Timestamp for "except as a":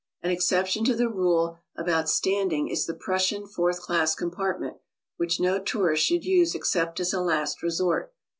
6.55-7.21